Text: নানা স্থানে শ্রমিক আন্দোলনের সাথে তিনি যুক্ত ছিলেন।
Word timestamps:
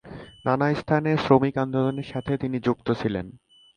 নানা 0.45 0.67
স্থানে 0.73 1.11
শ্রমিক 1.17 1.55
আন্দোলনের 1.57 2.07
সাথে 2.13 2.33
তিনি 2.37 2.57
যুক্ত 2.59 2.87
ছিলেন। 2.91 3.25